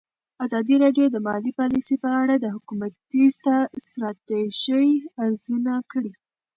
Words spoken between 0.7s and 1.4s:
راډیو د